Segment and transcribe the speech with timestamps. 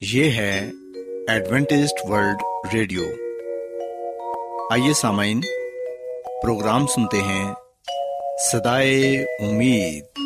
[0.00, 0.70] یہ ہے
[1.28, 3.02] Adventist world radio.
[4.70, 5.40] آئیے سامعین
[6.42, 7.54] پروگرام سنتے ہیں
[8.52, 10.25] سدائے امید۔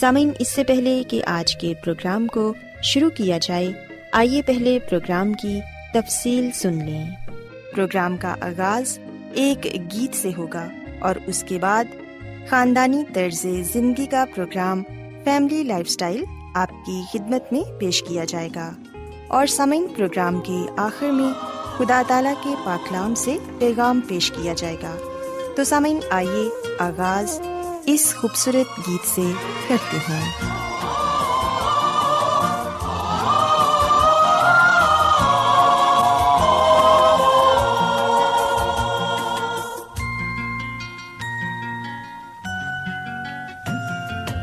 [0.00, 3.72] سامعین، اس سے پہلے کہ آج کے پروگرام کو شروع کیا جائے،
[4.12, 5.60] آئیے پہلے پروگرام کی
[5.94, 7.10] تفصیل سن لیں۔
[7.74, 8.98] پروگرام کا آغاز
[9.32, 10.68] ایک گیت سے ہوگا
[11.00, 11.84] اور اس کے بعد
[12.48, 14.82] خاندانی طرز زندگی کا پروگرام
[15.24, 18.72] فیملی لائف اسٹائل آپ کی خدمت میں پیش کیا جائے گا۔
[19.28, 21.32] اور سامعین، پروگرام کے آخر میں
[21.78, 24.96] خدا تعالی کے پاکلام سے پیغام پیش کیا جائے گا۔
[25.56, 27.40] تو سامعین، آئیے آغاز
[27.90, 29.22] اس خوبصورت گیت سے
[29.68, 30.24] کرتے ہیں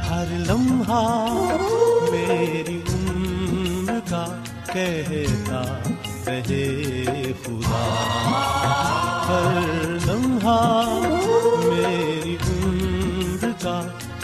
[0.09, 1.03] ہر لمحہ
[2.11, 4.25] میری عمر کا
[4.73, 5.63] کہتا
[6.27, 7.83] رہے خدا۔
[9.27, 9.61] ہر
[10.05, 11.14] لمحہ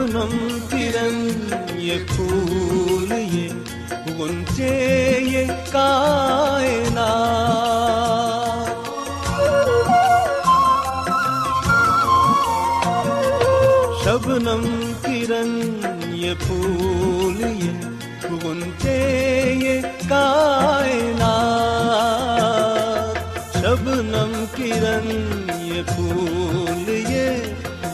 [0.00, 1.16] شبنم کرن
[2.06, 3.48] پھول یہ
[4.18, 4.68] گنچے
[5.22, 7.10] یہ کائنات
[14.04, 14.64] شبنم
[15.02, 15.52] کرن
[16.14, 17.72] یہ پھول یہ
[18.44, 18.98] گنچے
[19.62, 21.28] یہ کائنات
[23.54, 25.08] شبنم کرن
[25.62, 27.42] یہ پھول یہ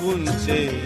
[0.02, 0.85] گنچے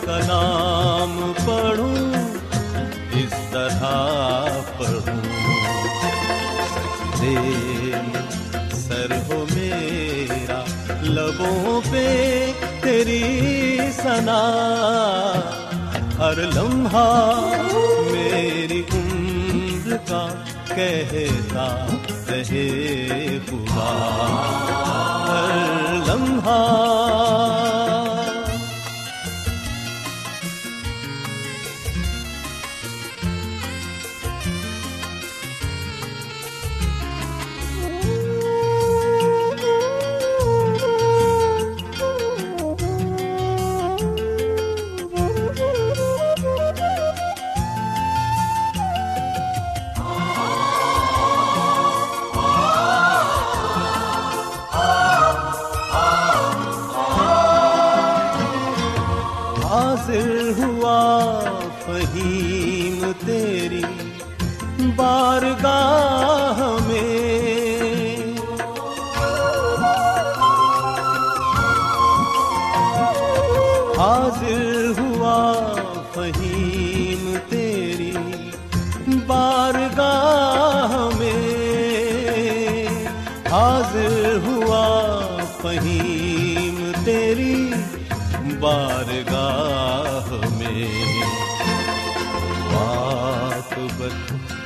[0.00, 2.12] کلام پڑھوں،
[3.12, 5.22] اس طرح پڑھوں۔
[8.88, 10.62] سر ہو میرا،
[11.02, 12.06] لبوں پہ
[12.80, 13.24] تیری
[14.02, 14.42] سنا
[16.18, 17.08] ہر لمحہ
[20.76, 21.66] کہتا
[22.28, 23.92] رہے خدا
[25.28, 27.55] ہر لمحہ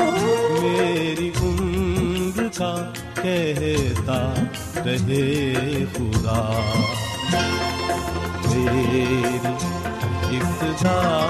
[0.62, 4.34] میری عمر کا کہتا
[4.76, 5.54] رہے
[5.96, 6.60] خدا۔
[8.46, 9.14] میری
[10.60, 11.26] ابتدا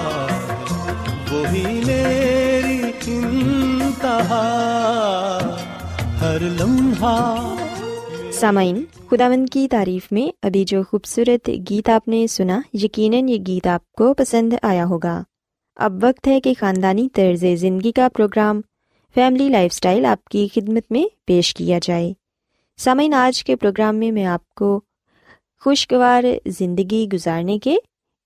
[1.31, 4.47] وہی میری انتہا۔
[6.21, 7.57] ہر لمحہ
[8.33, 13.67] سامعین، خداوند کی تعریف میں ابھی جو خوبصورت گیت آپ نے سنا، یقیناً یہ گیت
[13.67, 15.23] آپ کو پسند آیا ہوگا۔
[15.77, 18.61] اب وقت ہے کہ خاندانی طرز زندگی کا پروگرام،
[19.15, 22.13] فیملی لائف سٹائل آپ کی خدمت میں پیش کیا جائے۔
[22.79, 24.81] سامعین، آج کے پروگرام میں میں آپ کو
[25.65, 27.77] خوشگوار زندگی گزارنے کے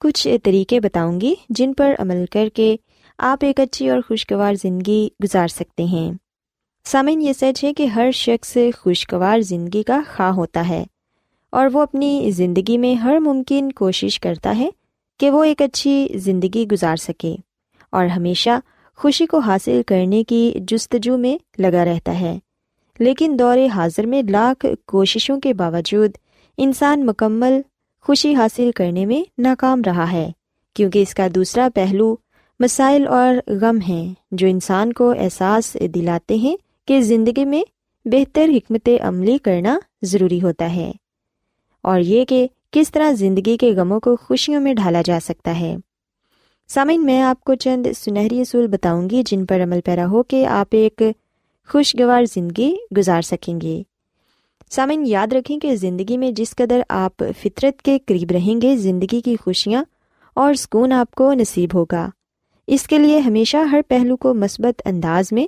[0.04, 2.76] کچھ طریقے بتاؤں گی جن پر عمل کر کے
[3.18, 6.12] آپ ایک اچھی اور خوشگوار زندگی گزار سکتے ہیں۔
[6.84, 10.84] سامعین، یہ سچ ہے کہ ہر شخص خوشگوار زندگی کا خواہ ہوتا ہے
[11.50, 14.70] اور وہ اپنی زندگی میں ہر ممکن کوشش کرتا ہے
[15.20, 17.36] کہ وہ ایک اچھی زندگی گزار سکے
[17.90, 18.50] اور ہمیشہ
[18.96, 22.38] خوشی کو حاصل کرنے کی جستجو میں لگا رہتا ہے۔
[22.98, 26.10] لیکن دور حاضر میں لاکھ کوششوں کے باوجود
[26.58, 27.60] انسان مکمل
[28.04, 30.30] خوشی حاصل کرنے میں ناکام رہا ہے،
[30.74, 32.16] کیونکہ اس کا دوسرا پہلو
[32.60, 36.56] مسائل اور غم ہیں جو انسان کو احساس دلاتے ہیں
[36.88, 37.62] کہ زندگی میں
[38.04, 40.92] بہتر حکمت عملی کرنا ضروری ہوتا ہے۔
[41.82, 45.76] اور یہ کہ کس طرح زندگی کے غموں کو خوشیوں میں ڈھالا جا سکتا ہے۔
[46.68, 50.46] سامعین، میں آپ کو چند سنہری اصول بتاؤں گی جن پر عمل پیرا ہو کہ
[50.46, 51.02] آپ ایک
[51.68, 53.82] خوشگوار زندگی گزار سکیں گے۔
[54.74, 59.20] سامعین، یاد رکھیں کہ زندگی میں جس قدر آپ فطرت کے قریب رہیں گے، زندگی
[59.20, 59.84] کی خوشیاں
[60.34, 62.10] اور سکون آپ کو نصیب ہوگا۔
[62.66, 65.46] اس کے لیے ہمیشہ ہر پہلو کو مثبت انداز میں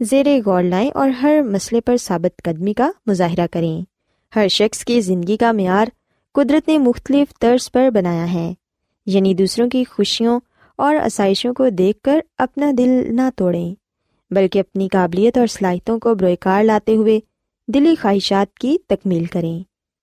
[0.00, 3.80] زیر غور لائیں اور ہر مسئلے پر ثابت قدمی کا مظاہرہ کریں۔
[4.36, 5.86] ہر شخص کی زندگی کا معیار
[6.34, 8.54] قدرت نے مختلف طرز پر بنایا ہے
[9.06, 10.40] یعنی دوسروں کی خوشیوں
[10.76, 13.74] اور آسائشوں کو دیکھ کر اپنا دل نہ توڑیں،
[14.30, 17.20] بلکہ اپنی قابلیت اور صلاحیتوں کو بروئے لاتے ہوئے
[17.68, 19.62] دلی خواہشات کی تکمیل کریں۔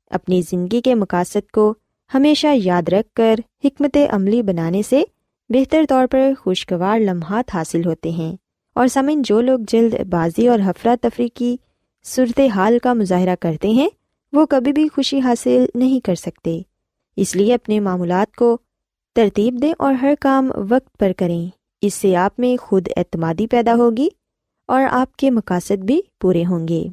[0.09, 1.73] اپنی زندگی کے مقاصد کو
[2.13, 5.03] ہمیشہ یاد رکھ کر حکمت عملی بنانے سے
[5.49, 8.35] بہتر طور پر خوشگوار لمحات حاصل ہوتے ہیں۔
[8.75, 11.57] اور سمن جو لوگ جلد بازی اور حفرہ تفریح کی
[12.03, 13.89] صورت حال کا مظاہرہ کرتے ہیں،
[14.33, 16.61] وہ کبھی بھی خوشی حاصل نہیں کر سکتے۔
[17.15, 18.57] اس لیے اپنے معمولات کو
[19.15, 21.49] ترتیب دیں اور ہر کام وقت پر کریں۔
[21.81, 24.07] اس سے آپ میں خود اعتمادی پیدا ہوگی
[24.67, 26.83] اور آپ کے مقاصد بھی پورے ہوں گے۔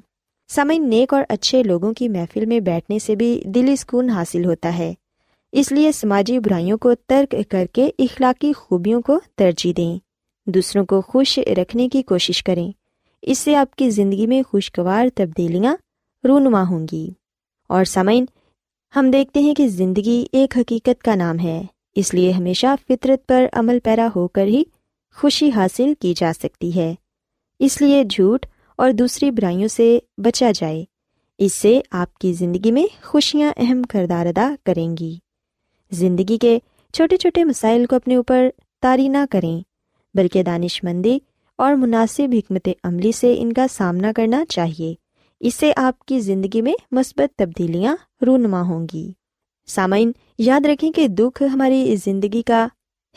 [0.48, 4.78] سمن نیک اور اچھے لوگوں کی محفل میں بیٹھنے سے بھی دلی سکون حاصل ہوتا
[4.78, 4.94] ہے۔
[5.52, 9.98] اس لیے سماجی برائیوں کو ترک کر کے اخلاقی خوبیوں کو ترجیح دیں۔
[10.46, 12.72] دوسروں کو خوش رکھنے کی کوشش کریں۔
[13.22, 15.76] اس سے آپ کی زندگی میں خوشگوار تبدیلیاں
[16.24, 17.10] رونما ہوں گی۔
[17.68, 18.24] اور سمعین
[18.96, 21.62] ہم دیکھتے ہیں کہ زندگی ایک حقیقت کا نام ہے۔
[21.94, 24.62] اس لیے ہمیشہ فطرت پر عمل پیرا ہو کر ہی
[25.14, 26.94] خوشی حاصل کی جا سکتی ہے۔
[27.58, 28.46] اس لیے جھوٹ
[28.78, 30.84] اور دوسری برائیوں سے بچا جائے۔
[31.38, 35.16] اس سے آپ کی زندگی میں خوشیاں اہم کردار ادا کریں گی۔
[35.90, 36.58] زندگی کے
[36.92, 38.48] چھوٹے چھوٹے مسائل کو اپنے اوپر
[38.82, 39.60] طاری نہ کریں،
[40.14, 41.18] بلکہ دانش مندی
[41.58, 44.94] اور مناسب حکمت عملی سے ان کا سامنا کرنا چاہیے۔
[45.40, 49.12] اس سے آپ کی زندگی میں مثبت تبدیلیاں رونما ہوں گی۔
[49.66, 52.68] سامعین، یاد رکھیں کہ دکھ ہماری زندگی کا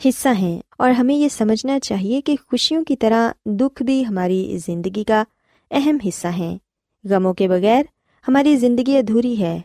[0.08, 5.04] حصہ ہیں اور ہمیں یہ سمجھنا چاہیے کہ خوشیوں کی طرح دکھ بھی ہماری زندگی
[5.04, 5.24] کا
[5.72, 6.58] اہم حصہ ہیں۔
[7.04, 7.82] غموں کے بغیر
[8.28, 9.60] ہماری زندگی ادھوری ہے۔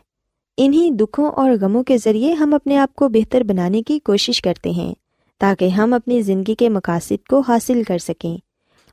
[0.56, 4.70] انہیں دکھوں اور غموں کے ذریعے ہم اپنے آپ کو بہتر بنانے کی کوشش کرتے
[4.70, 4.94] ہیں
[5.38, 8.36] تاکہ ہم اپنی زندگی کے مقاصد کو حاصل کر سکیں۔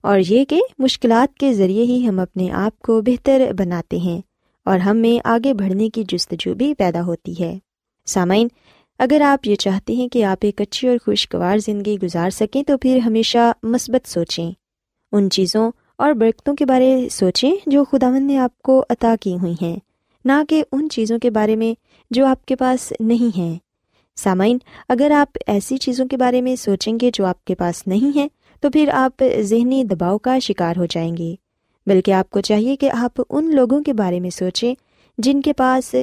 [0.01, 4.21] اور یہ کہ مشکلات کے ذریعے ہی ہم اپنے آپ کو بہتر بناتے ہیں
[4.65, 7.59] اور ہم میں آگے بڑھنے کی جستجو بھی پیدا ہوتی ہے۔
[8.05, 8.47] سامعین،
[8.99, 12.77] اگر آپ یہ چاہتے ہیں کہ آپ ایک اچھی اور خوشگوار زندگی گزار سکیں تو
[12.77, 14.51] پھر ہمیشہ مثبت سوچیں۔
[15.11, 19.53] ان چیزوں اور برکتوں کے بارے سوچیں جو خداون نے آپ کو عطا کی ہوئی
[19.61, 19.75] ہیں،
[20.25, 21.73] نہ کہ ان چیزوں کے بارے میں
[22.11, 23.55] جو آپ کے پاس نہیں ہیں۔
[24.15, 24.57] سامعین،
[24.89, 28.27] اگر آپ ایسی چیزوں کے بارے میں سوچیں گے جو آپ کے پاس نہیں ہیں،
[28.59, 31.35] تو پھر آپ ذہنی دباؤ کا شکار ہو جائیں گے۔
[31.87, 34.75] بلکہ آپ کو چاہیے کہ آپ ان لوگوں کے بارے میں سوچیں
[35.17, 35.95] جن کے پاس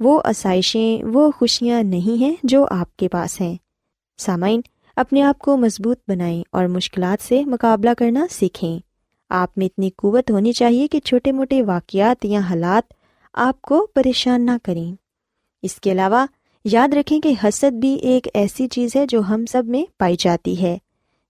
[0.00, 3.56] وہ آسائشیں، وہ خوشیاں نہیں ہیں جو آپ کے پاس ہیں۔
[4.18, 4.60] سامعین،
[4.96, 8.91] اپنے آپ کو مضبوط بنائیں اور مشکلات سے مقابلہ کرنا سیکھیں۔
[9.32, 12.92] آپ میں اتنی قوت ہونی چاہیے کہ چھوٹے موٹے واقعات یا حالات
[13.34, 14.94] آپ کو پریشان نہ کریں۔
[15.62, 16.26] اس کے علاوہ،
[16.64, 20.62] یاد رکھیں کہ حسد بھی ایک ایسی چیز ہے جو ہم سب میں پائی جاتی
[20.62, 20.78] ہے۔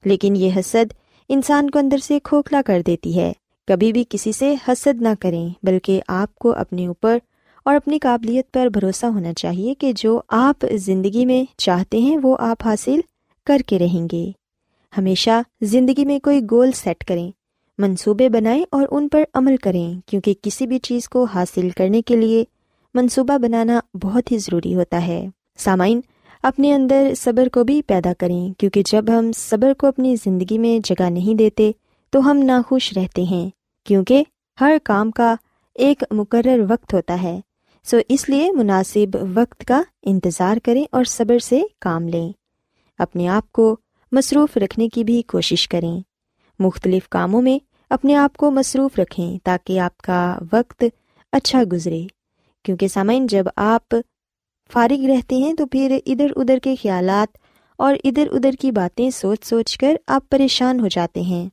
[0.04, 0.92] لیکن یہ حسد
[1.28, 3.32] انسان کو اندر سے کھوکھلا کر دیتی ہے۔
[3.66, 7.18] کبھی بھی کسی سے حسد نہ کریں، بلکہ آپ کو اپنے اوپر
[7.64, 12.36] اور اپنی قابلیت پر بھروسہ ہونا چاہیے کہ جو آپ زندگی میں چاہتے ہیں، وہ
[12.40, 13.00] آپ حاصل
[13.46, 14.30] کر کے رہیں گے۔
[14.98, 17.41] ہمیشہ زندگی میں کوئی گول سیٹ کریں۔
[17.82, 22.16] منصوبے بنائیں اور ان پر عمل کریں، کیونکہ کسی بھی چیز کو حاصل کرنے کے
[22.16, 22.44] لیے
[22.94, 25.26] منصوبہ بنانا بہت ہی ضروری ہوتا ہے۔
[25.58, 26.00] سامعین،
[26.42, 30.86] اپنے اندر صبر کو بھی پیدا کریں، کیونکہ جب ہم صبر کو اپنی زندگی میں
[30.86, 31.70] جگہ نہیں دیتے،
[32.10, 33.50] تو ہم ناخوش رہتے ہیں،
[33.84, 34.24] کیونکہ
[34.60, 35.34] ہر کام کا
[35.74, 37.40] ایک مقرر وقت ہوتا ہے۔
[37.84, 42.32] سو اس لیے مناسب وقت کا انتظار کریں اور صبر سے کام لیں۔
[42.98, 43.76] اپنے آپ کو
[44.12, 46.00] مصروف رکھنے کی بھی کوشش کریں۔
[46.58, 50.84] مختلف کاموں میں اپنے آپ کو مصروف رکھیں تاکہ آپ کا وقت
[51.32, 52.02] اچھا گزرے۔
[52.62, 53.94] کیونکہ سامعین، جب آپ
[54.72, 57.38] فارغ رہتے ہیں تو پھر ادھر ادھر کے خیالات
[57.78, 61.48] اور ادھر ادھر کی باتیں سوچ سوچ کر آپ پریشان ہو جاتے ہیں۔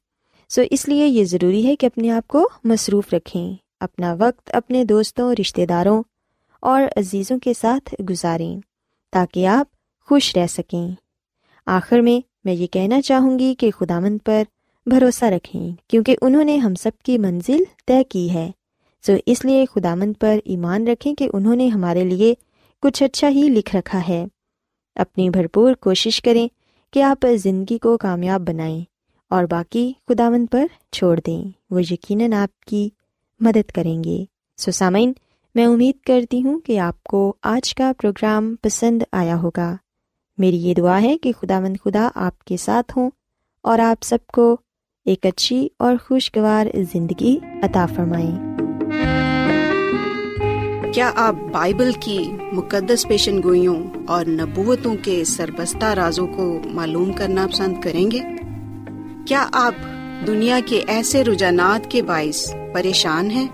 [0.50, 4.84] سو اس لیے یہ ضروری ہے کہ اپنے آپ کو مصروف رکھیں، اپنا وقت اپنے
[4.84, 6.04] دوستوں، رشتہ داروں
[6.60, 8.60] اور عزیزوں کے ساتھ گزاریں
[9.12, 9.68] تاکہ آپ
[10.06, 10.90] خوش رہ سکیں۔
[11.66, 14.44] آخر میں میں یہ کہنا چاہوں گی کہ خدا مند پر
[14.86, 18.52] بھروسہ رکھیں، کیونکہ انہوں نے ہم سب کی منزل طے کی ہے۔
[19.06, 22.34] سو اس لیے خدا مند پر ایمان رکھیں کہ انہوں نے ہمارے لیے
[22.82, 24.26] کچھ اچھا ہی لکھ رکھا ہے۔
[24.96, 26.48] اپنی بھرپور کوشش کریں
[26.94, 28.84] کہ آپ زندگی کو کامیاب بنائیں
[29.30, 32.90] اور باقی خداون پر چھوڑ دیں۔ وہ یقیناً آپ کی
[33.40, 34.26] مدد کریں گے۔
[34.58, 35.14] سو سامعین،
[35.56, 39.76] میں امید کرتی ہوں کہ آپ کو آج کا پروگرام پسند آیا ہوگا۔
[40.38, 43.10] میری یہ دعا ہے کہ خدا مند خدا آپ کے ساتھ ہوں
[43.62, 44.58] اور آپ سب کو
[45.06, 48.58] ایک اچھی اور خوشگوار زندگی عطا فرمائیں۔
[50.94, 57.48] کیا آپ بائبل کی مقدس پیشن گوئیوں اور نبوتوں کے سربستہ رازوں کو معلوم کرنا
[57.48, 58.20] پسند کریں گے؟
[59.28, 59.76] کیا آپ
[60.28, 63.48] دنیا کے ایسے رجحانات کے باعث پریشان ہیں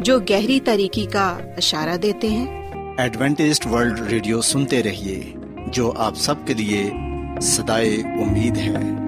[0.00, 5.32] جو گہری طریقے کا اشارہ دیتے ہیں؟ ایڈوینٹیسٹ ورلڈ ریڈیو سنتے رہیے
[5.66, 6.90] جو آپ سب کے لیے
[7.40, 9.07] صدائے امید ہے۔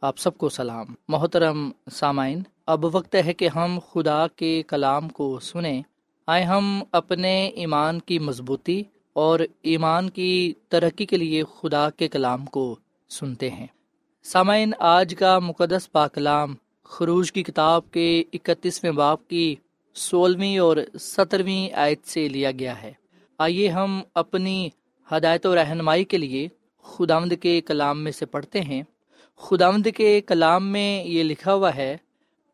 [0.00, 5.38] آپ سب کو سلام۔ محترم سامعین، اب وقت ہے کہ ہم خدا کے کلام کو
[5.40, 5.82] سنیں۔
[6.26, 12.46] آئے ہم اپنے ایمان کی مضبوطی اور ایمان کی ترقی کے لیے خدا کے کلام
[12.46, 12.76] کو
[13.08, 13.66] سنتے ہیں۔
[14.22, 19.54] سامعین، آج کا مقدس پاکلام خروج کی کتاب کے اکتیسویں باپ کی
[19.94, 22.92] سولہویں اور سترویں آیت سے لیا گیا ہے۔
[23.38, 24.68] آئیے ہم اپنی
[25.12, 26.48] ہدایت و رہنمائی کے لیے
[26.82, 28.82] خداوند کے کلام میں سے پڑھتے ہیں۔
[29.40, 31.96] خداوند کے کلام میں یہ لکھا ہوا ہے،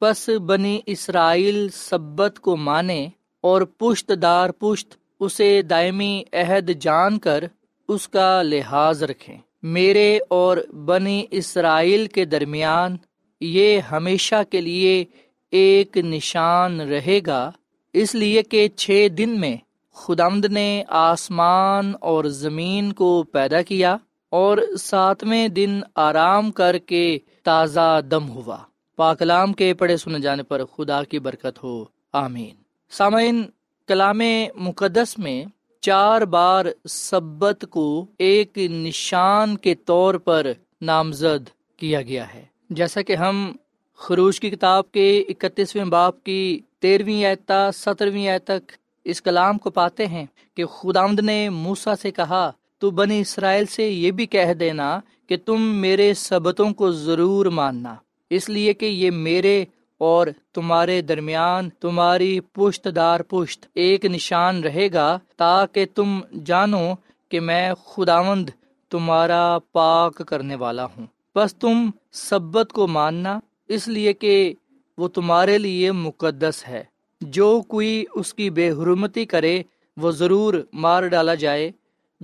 [0.01, 3.09] پس بنی اسرائیل سبت کو مانے
[3.41, 7.45] اور پشت دار پشت اسے دائمی عہد جان کر
[7.89, 12.97] اس کا لحاظ رکھیں۔ میرے اور بنی اسرائیل کے درمیان
[13.41, 15.05] یہ ہمیشہ کے لیے
[15.51, 17.51] ایک نشان رہے گا،
[17.93, 19.57] اس لیے کہ چھ دن میں
[19.95, 23.97] خدمد نے آسمان اور زمین کو پیدا کیا۔
[24.35, 28.59] اور ساتویں دن آرام کر کے تازہ دم ہوا۔
[28.97, 32.55] پاکلام کے پڑے سنے جانے پر خدا کی برکت ہو۔ آمین۔
[32.91, 33.43] سامعین،
[33.89, 34.21] کلام
[34.55, 35.45] مقدس میں
[35.81, 43.17] چار بار سبت کو ایک نشان کے طور پر نامزد کیا گیا ہے۔ جیسا کہ
[43.17, 43.53] ہم
[43.95, 48.73] خروش کی کتاب کے اکتیسویں باپ کی تیرہویں ایتا سترویں آئے تک
[49.05, 52.53] اس کلام کو پاتے ہیں کہ خدامد نے موسا سے کہا
[52.85, 57.95] تو بنی اسرائیل سے یہ بھی کہہ دینا کہ تم میرے سبتوں کو ضرور ماننا۔
[58.31, 59.65] اس لیے کہ یہ میرے
[59.99, 66.93] اور تمہارے درمیان تمہاری پشت دار پشت ایک نشان رہے گا تاکہ تم جانو
[67.29, 68.49] کہ میں خداوند
[68.91, 74.55] تمہارا پاک کرنے والا ہوں۔ بس تم سبت کو ماننا، اس لیے کہ
[74.99, 76.85] وہ تمہارے لیے مقدس ہے۔
[77.21, 79.63] جو کوئی اس کی بے حرمتی کرے،
[79.97, 81.73] وہ ضرور مار ڈالا جائے۔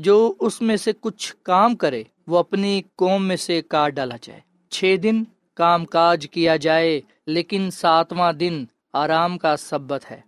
[0.01, 4.41] جو اس میں سے کچھ کام کرے، وہ اپنی قوم میں سے کاٹ ڈالا جائے۔
[4.71, 10.21] چھ دن کام کاج کیا جائے، لیکن ساتواں دن آرام کا سبت ہے،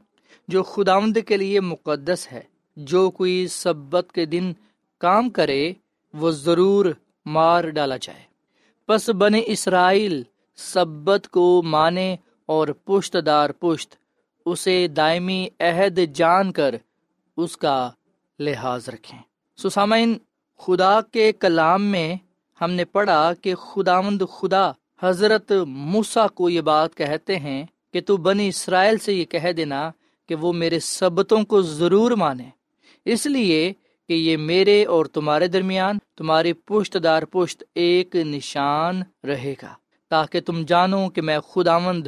[0.48, 2.40] جو خداوند کے لیے مقدس ہے۔
[2.76, 4.52] جو کوئی سبت کے دن
[4.98, 5.72] کام کرے،
[6.14, 6.86] وہ ضرور
[7.26, 8.22] مار ڈالا جائے۔
[8.86, 10.22] پس بنے اسرائیل
[10.56, 13.94] سبت کو مانے اور پشت دار پشت،
[14.46, 16.74] اسے دائمی عہد جان کر
[17.36, 17.90] اس کا
[18.38, 19.18] لحاظ رکھیں۔
[19.58, 20.14] سسامین،
[20.60, 22.14] خدا کے کلام میں
[22.60, 24.70] ہم نے پڑھا کہ خدا مند خدا
[25.02, 29.90] حضرت موسا کو یہ بات کہتے ہیں کہ تو بنی اسرائیل سے یہ کہہ دینا
[30.28, 32.48] کہ وہ میرے سبتوں کو ضرور مانے۔
[33.04, 33.72] اس لیے
[34.08, 39.74] کہ یہ میرے اور تمہارے درمیان تمہاری پشت دار پشت ایک نشان رہے گا،
[40.10, 42.06] تاکہ تم جانو کہ میں خدا مند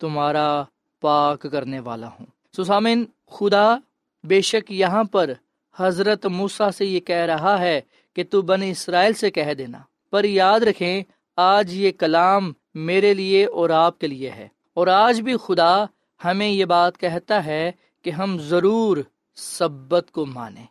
[0.00, 0.62] تمہارا
[1.02, 3.66] پاک کرنے والا ہوں۔ سسامن خدا
[4.24, 5.32] بے شک یہاں پر
[5.76, 7.80] حضرت موسا سے یہ کہہ رہا ہے
[8.14, 9.78] کہ تو بنی اسرائیل سے کہہ دینا۔
[10.10, 11.02] پر یاد رکھیں،
[11.36, 15.84] آج یہ کلام میرے لیے اور آپ کے لیے ہے۔ اور آج بھی خدا
[16.24, 18.96] ہمیں یہ بات کہتا ہے کہ ہم ضرور
[19.34, 20.66] سبت کو مانیں۔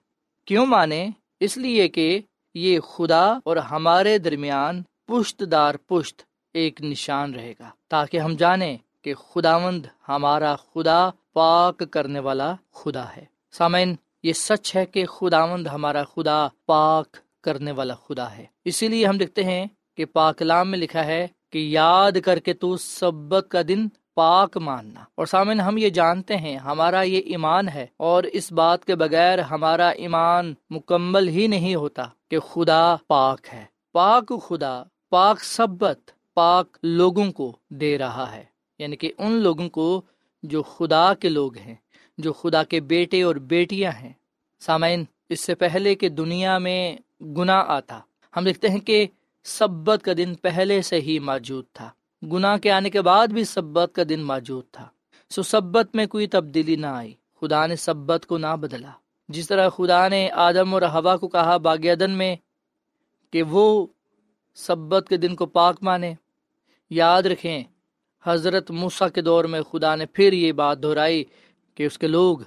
[0.46, 1.08] کیوں مانیں؟
[1.40, 2.22] اس لیے کہ
[2.54, 6.22] یہ خدا اور ہمارے درمیان پشت دار پشت
[6.54, 13.06] ایک نشان رہے گا۔ تاکہ ہم جانیں کہ خداوند ہمارا خدا پاک کرنے والا خدا
[13.18, 18.88] ہے۔ سامعین یہ سچ ہے کہ خداوند ہمارا خدا پاک کرنے والا خدا ہے۔ اسی
[18.88, 19.66] لیے ہم دیکھتے ہیں
[19.98, 25.00] کہ پاکلام میں لکھا ہے کہ یاد کر کے تو سبت کا دن پاک ماننا۔
[25.16, 29.40] اور سامن ہم یہ جانتے ہیں، ہمارا یہ ایمان ہے اور اس بات کے بغیر
[29.40, 36.00] ہمارا ایمان مکمل ہی نہیں ہوتا کہ خدا پاک ہے۔ پاک خدا، پاک سبت،
[36.34, 38.44] پاک لوگوں کو دے رہا ہے۔
[38.80, 40.02] یعنی کہ ان لوگوں کو
[40.44, 41.76] جو خدا کے لوگ ہیں۔
[42.18, 44.14] جو خدا کے بیٹے اور بیٹیاں ہیں۔
[44.60, 48.00] سامعین، اس سے پہلے کہ دنیا میں گناہ آتا،
[48.36, 49.06] ہم دیکھتے ہیں کہ
[49.44, 51.90] سبت کا دن پہلے سے ہی موجود تھا۔
[52.32, 54.88] گناہ کے آنے کے بعد بھی سبت کا دن موجود تھا۔
[55.30, 58.92] سو سبت میں کوئی تبدیلی نہ آئی۔ خدا نے سبت کو نہ بدلا۔
[59.30, 62.36] جس طرح خدا نے آدم اور ہوا کو کہا باغیدن میں
[63.32, 63.88] کہ وہ
[64.56, 66.14] سبت کے دن کو پاک مانے۔
[66.90, 67.64] یاد رکھیں،
[68.24, 71.24] حضرت موسا کے دور میں خدا نے پھر یہ بات دہرائی
[71.76, 72.38] کہ اس کے لوگ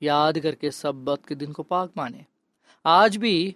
[0.00, 2.18] یاد کر کے سبت کے دن کو پاک مانے۔
[2.84, 3.52] آج بھی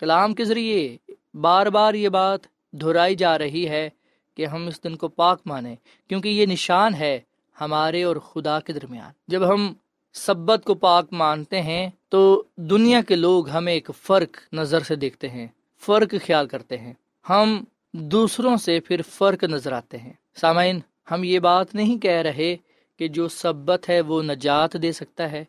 [0.00, 0.96] کلام کے ذریعے
[1.34, 2.40] بار بار یہ بات
[2.72, 3.90] دہرائی جا رہی ہے
[4.34, 5.76] کہ ہم اس دن کو پاک مانیں
[6.08, 7.20] کیونکہ یہ نشان ہے
[7.60, 9.72] ہمارے اور خدا کے درمیان۔ جب ہم
[10.12, 15.28] سبت کو پاک مانتے ہیں، تو دنیا کے لوگ ہمیں ایک فرق نظر سے دیکھتے
[15.28, 15.46] ہیں،
[15.80, 16.92] فرق خیال کرتے ہیں۔
[17.28, 22.56] ہم دوسروں سے پھر فرق نظر آتے ہیں۔ سامعین، ہم یہ بات نہیں کہہ رہے
[22.96, 25.44] کہ جو سبت ہے وہ نجات دے سکتا ہے۔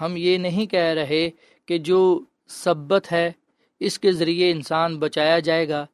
[0.00, 1.30] ہم یہ نہیں کہہ رہے
[1.66, 3.32] کہ جو سبت ہے،
[3.80, 5.86] اس کے ذریعے انسان بچایا جائے گا۔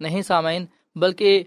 [0.00, 0.66] نہیں سامعین،
[0.96, 1.44] بلکہ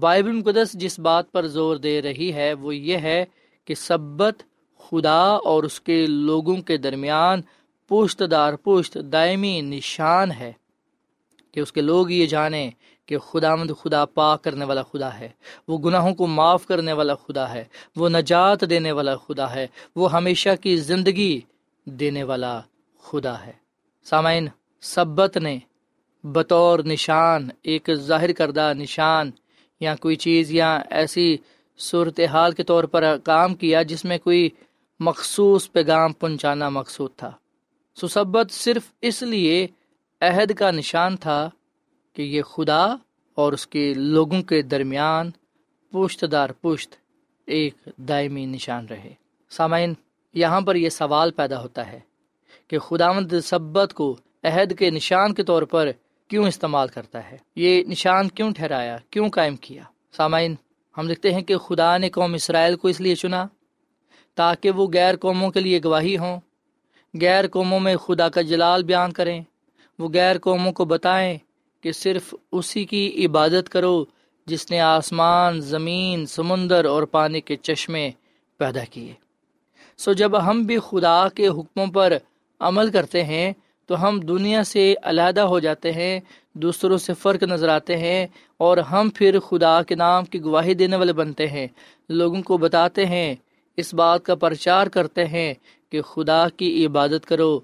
[0.00, 3.24] بائبل مقدس جس بات پر زور دے رہی ہے، وہ یہ ہے
[3.64, 4.42] کہ سبت
[4.78, 7.42] خدا اور اس کے لوگوں کے درمیان
[7.88, 10.52] پشت دار پشت دائمی نشان ہے۔
[11.58, 12.70] کہ اس کے لوگ یہ جانیں
[13.06, 15.28] کہ خدا مند خدا پاک کرنے والا خدا ہے،
[15.68, 17.64] وہ گناہوں کو معاف کرنے والا خدا ہے،
[17.96, 19.66] وہ نجات دینے والا خدا ہے،
[19.96, 21.40] وہ ہمیشہ کی زندگی
[21.84, 22.60] دینے والا
[23.02, 23.52] خدا ہے۔
[24.04, 24.48] سامعین،
[24.80, 25.58] سبت نے
[26.24, 29.30] بطور نشان، ایک ظاہر کردہ نشان
[29.80, 31.36] یا کوئی چیز یا ایسی
[31.78, 34.48] صورت حال کے طور پر کام کیا جس میں کوئی
[35.00, 37.30] مخصوص پیغام پہنچانا مقصود تھا۔
[37.96, 39.66] سسبت صرف اس لیے
[40.20, 41.50] عہد کا نشان تھا
[42.12, 42.86] کہ یہ خدا
[43.34, 45.30] اور اس کے لوگوں کے درمیان
[45.90, 46.94] پشت دار پشت
[47.46, 49.14] ایک دائمی نشان رہے۔
[49.50, 49.94] سامعین،
[50.34, 52.00] یہاں پر یہ سوال پیدا ہوتا ہے
[52.68, 55.90] کہ خدا مند سبت کو عہد کے نشان کے طور پر
[56.28, 60.54] کیوں استعمال کرتا ہے؟ یہ نشان کیوں ٹھہرایا؟ کیوں قائم کیا؟ سامعین،
[60.98, 63.46] ہم دیکھتے ہیں کہ خدا نے قوم اسرائیل کو اس لیے چنا
[64.34, 66.40] تاکہ وہ غیر قوموں کے لیے گواہی ہوں،
[67.20, 69.42] غیر قوموں میں خدا کا جلال بیان کریں۔
[69.98, 71.38] وہ غیر قوموں کو بتائیں
[71.80, 74.04] کہ صرف اسی کی عبادت کرو
[74.46, 78.10] جس نے آسمان، زمین، سمندر اور پانی کے چشمے
[78.56, 79.12] پیدا کیے۔
[79.96, 82.12] سو جب ہم بھی خدا کے حکموں پر
[82.60, 83.52] عمل کرتے ہیں
[83.86, 86.20] تو ہم دنیا سے علیحدہ ہو جاتے ہیں،
[86.52, 90.96] دوسروں سے فرق نظر آتے ہیں اور ہم پھر خدا کے نام کی گواہی دینے
[90.96, 91.66] والے بنتے ہیں۔
[92.08, 93.34] لوگوں کو بتاتے ہیں،
[93.76, 95.54] اس بات کا پرچار کرتے ہیں
[95.90, 97.60] کہ خدا کی عبادت کرو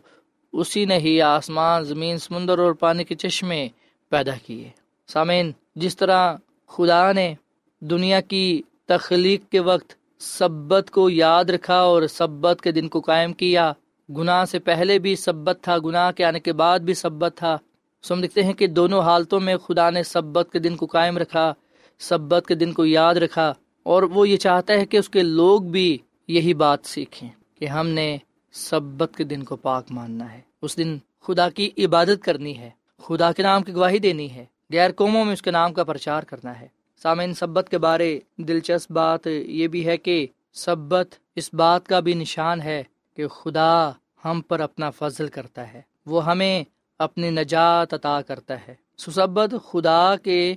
[0.54, 3.68] اسی نے ہی آسمان، زمین، سمندر اور پانی کے چشمے
[4.08, 4.68] پیدا کیے۔
[5.06, 6.36] سامعین، جس طرح
[6.66, 7.34] خدا نے
[7.80, 13.32] دنیا کی تخلیق کے وقت سبت کو یاد رکھا اور سبت کے دن کو قائم
[13.32, 13.72] کیا،
[14.16, 17.56] گناہ سے پہلے بھی سبت تھا، گناہ کے آنے کے بعد بھی سبت تھا۔
[18.02, 21.18] سو ہم دیکھتے ہیں کہ دونوں حالتوں میں خدا نے سبت کے دن کو قائم
[21.18, 21.52] رکھا،
[21.98, 25.62] سبت کے دن کو یاد رکھا اور وہ یہ چاہتا ہے کہ اس کے لوگ
[25.62, 28.18] بھی یہی بات سیکھیں کہ ہم نے
[28.54, 32.70] سبت کے دن کو پاک ماننا ہے۔ اس دن خدا کی عبادت کرنی ہے۔
[33.02, 36.22] خدا کے نام کی گواہی دینی ہے۔ غیر قوموں میں اس کے نام کا پرچار
[36.22, 36.68] کرنا ہے۔
[37.02, 42.14] سامعین، سبت کے بارے دلچسپ بات یہ بھی ہے کہ سبت اس بات کا بھی
[42.14, 42.82] نشان ہے
[43.16, 43.90] کہ خدا
[44.24, 46.64] ہم پر اپنا فضل کرتا ہے۔ وہ ہمیں
[46.98, 50.54] اپنی نجات عطا کرتا ہے۔ سسبت خدا کے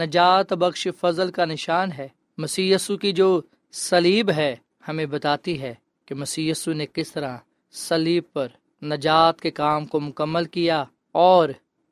[0.00, 2.08] نجات بخش فضل کا نشان ہے۔
[2.38, 3.40] مسی کی جو
[3.72, 4.56] سلیب ہے
[4.88, 5.74] ہمیں بتاتی ہے
[6.10, 7.36] کہ مسی نے کس طرح
[7.70, 8.48] سلیب پر
[8.82, 11.48] نجات کے کام کو مکمل کیا اور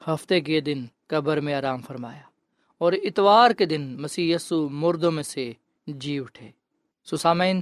[0.07, 2.21] ہفتے کے دن قبر میں آرام فرمایا
[2.79, 5.53] اور اتوار کے دن مسی مردوں میں سے
[5.87, 6.51] جی اٹھے۔
[7.05, 7.61] سسامین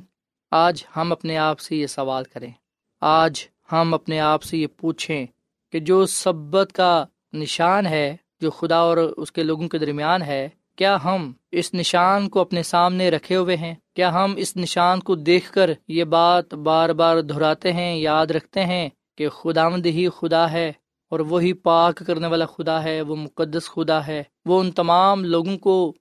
[0.51, 2.53] آج ہم اپنے آپ سے یہ سوال کریں۔
[3.01, 5.27] آج ہم اپنے آپ سے یہ پوچھیں
[5.73, 10.49] کہ جو سبت کا نشان ہے، جو خدا اور اس کے لوگوں کے درمیان ہے
[10.77, 15.15] کیا ہم اس نشان کو اپنے سامنے رکھے ہوئے ہیں؟ کیا ہم اس نشان کو
[15.15, 20.53] دیکھ کر یہ بات بار بار دہراتے ہیں، یاد رکھتے ہیں کہ خدا ہی خدا
[20.53, 20.73] ہے
[21.11, 25.59] اور وہی پاک کرنے والا خدا ہے، وہ مقدس خدا ہے۔ وہ ان تمام لوگوں
[25.59, 25.95] کو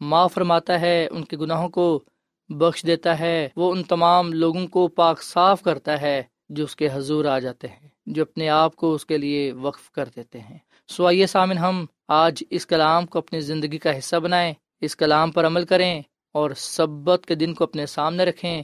[0.00, 2.04] معاف فرماتا ہے، ان کے گناہوں کو
[2.48, 6.88] بخش دیتا ہے۔ وہ ان تمام لوگوں کو پاک صاف کرتا ہے جو اس کے
[6.92, 10.58] حضور آ جاتے ہیں، جو اپنے آپ کو اس کے لیے وقف کر دیتے ہیں۔
[10.90, 15.30] سو آئیے سامن ہم آج اس کلام کو اپنی زندگی کا حصہ بنائیں، اس کلام
[15.30, 16.02] پر عمل کریں
[16.34, 18.62] اور سبت کے دن کو اپنے سامنے رکھیں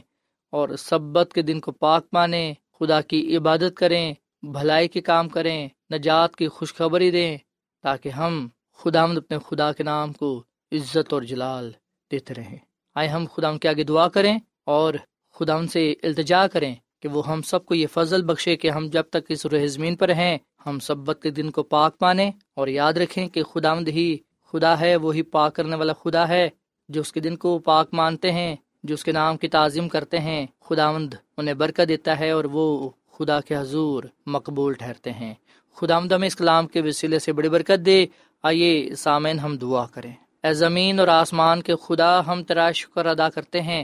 [0.51, 4.13] اور سبت کے دن کو پاک مانیں، خدا کی عبادت کریں،
[4.43, 7.37] بھلائی کے کام کریں، نجات کی خوشخبری دیں
[7.83, 11.71] تاکہ ہم خدا اپنے خدا کے نام کو عزت اور جلال
[12.11, 12.57] دیتے رہیں۔
[12.95, 14.93] آئے ہم خدا ان کے آگے دعا کریں اور
[15.35, 18.87] خدا ان سے التجا کریں کہ وہ ہم سب کو یہ فضل بخشے کہ ہم
[18.87, 20.37] جب تک اس روح زمین پر ہیں
[20.67, 24.17] ہم سبت کے دن کو پاک مانیں اور یاد رکھیں کہ خدا مند ہی
[24.51, 26.49] خدا ہے وہی پاک کرنے والا خدا ہے،
[26.89, 30.19] جو اس کے دن کو پاک مانتے ہیں، جو اس کے نام کی تعظیم کرتے
[30.19, 35.33] ہیں۔ خدا مند انہیں برکت دیتا ہے اور وہ خدا کے حضور مقبول ٹھہرتے ہیں۔
[35.75, 38.05] خدا مند ہمیں اس کلام کے وسیلے سے بڑی برکت دے۔
[38.43, 43.29] آئیے سامعین ہم دعا کریں۔ اے زمین اور آسمان کے خدا، ہم تیرا شکر ادا
[43.29, 43.83] کرتے ہیں۔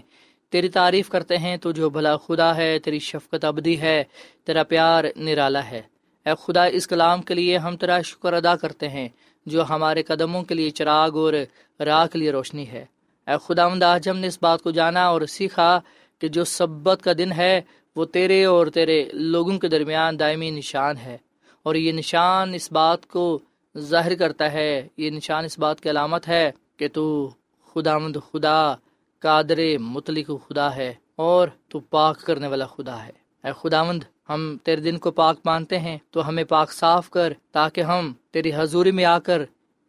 [0.52, 4.04] تیری تعریف کرتے ہیں، تو جو بھلا خدا ہے، تیری شفقت ابدی ہے،
[4.46, 5.93] تیرا پیار نرالا ہے۔
[6.26, 9.10] اے خدا، اس کلام کے لیے ہم تیرا شکر ادا کرتے ہیں،
[9.46, 11.34] جو ہمارے قدموں کے لیے چراغ اور
[11.80, 12.86] راہ کے لیے روشنی ہے۔
[13.28, 15.80] اے خدا آج ہم نے اس بات کو جانا اور سیکھا
[16.20, 17.62] کہ جو سبت کا دن ہے،
[17.96, 21.18] وہ تیرے اور تیرے لوگوں کے درمیان دائمی نشان ہے۔
[21.64, 23.40] اور یہ نشان اس بات کو
[23.78, 27.30] ظاہر کرتا ہے، یہ نشان اس بات کی علامت ہے کہ تو
[27.74, 28.74] خدا مند خدا،
[29.20, 33.12] قادر مطلق خدا ہے اور تو پاک کرنے والا خدا ہے۔
[33.44, 37.34] اے خدا مند ہم تیرے دن کو پاک مانتے ہیں، تو ہمیں پاک صاف کر
[37.52, 39.42] تاکہ ہم تیری حضوری میں آ کر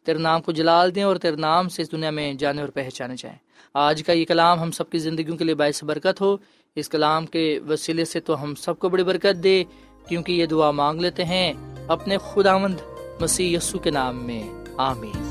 [0.05, 3.14] تیرے نام کو جلال دیں اور تیرے نام سے اس دنیا میں جانے اور پہچانے
[3.18, 3.38] جائیں۔
[3.75, 6.37] آج کا یہ کلام ہم سب کی زندگیوں کے لیے باعث برکت ہو۔
[6.75, 9.64] اس کلام کے وسیلے سے تو ہم سب کو بڑی برکت دے،
[10.09, 11.53] کیونکہ یہ دعا مانگ لیتے ہیں
[11.88, 12.77] اپنے خدا مند
[13.20, 15.31] مسیح یسو کے نام میں۔ آمین۔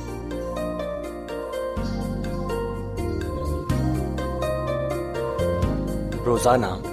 [6.25, 6.92] روزانہ